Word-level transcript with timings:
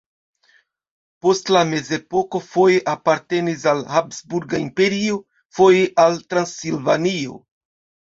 Post 1.25 1.49
la 1.55 1.59
mezepoko 1.73 2.41
foje 2.45 2.79
apartenis 2.93 3.65
al 3.73 3.83
Habsburga 3.97 4.63
Imperio, 4.69 5.19
foje 5.59 5.85
al 6.05 6.17
Transilvanio. 6.33 7.37